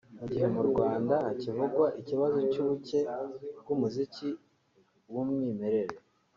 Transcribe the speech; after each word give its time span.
Mu 0.19 0.25
gihe 0.31 0.47
mu 0.55 0.61
Rwanda 0.69 1.15
hakivugwa 1.27 1.85
ikibazo 2.01 2.37
cy’ubuke 2.51 2.99
bw’umuziki 3.59 4.29
w’umwimerere 5.13 5.95